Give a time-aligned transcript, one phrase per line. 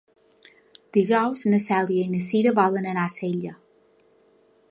[0.97, 3.55] Dijous na Cèlia i na Cira volen anar a Sella.